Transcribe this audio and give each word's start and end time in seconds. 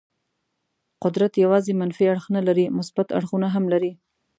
قدرت 1.03 1.33
یوازې 1.43 1.71
منفي 1.81 2.05
اړخ 2.13 2.25
نه 2.35 2.41
لري، 2.47 2.65
مثبت 2.77 3.07
اړخونه 3.17 3.47
هم 3.55 3.65
لري. 3.73 3.91